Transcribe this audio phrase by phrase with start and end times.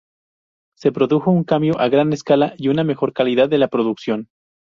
[0.75, 4.29] Se produjo un cambio a gran escala y una mejor calidad de la producción.